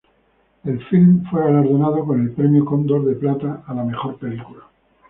[0.63, 4.61] El filme fue galardonado con el Premio Cóndor de Plata a la mejor película.